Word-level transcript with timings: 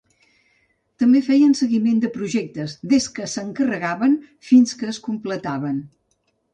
També 1.03 1.21
feien 1.27 1.53
seguiment 1.59 2.01
de 2.07 2.11
projectes, 2.17 2.75
des 2.95 3.07
que 3.19 3.29
se 3.37 3.47
n'encarregaven 3.47 4.19
fins 4.53 4.79
que 4.83 4.93
es 4.97 5.05
completaven. 5.11 5.83